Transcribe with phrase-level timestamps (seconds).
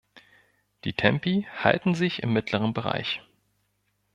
[0.83, 3.21] Die Tempi halten sich im mittleren Bereich.